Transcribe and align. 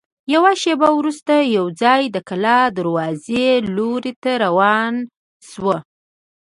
یوه 0.33 0.51
شېبه 0.61 0.89
وروسته 0.99 1.33
یوځای 1.57 2.03
د 2.11 2.17
کلا 2.29 2.59
د 2.71 2.75
دروازې 2.77 3.47
لور 3.75 4.03
ته 4.23 4.31
روان 4.45 4.93
شوو. 5.49 5.75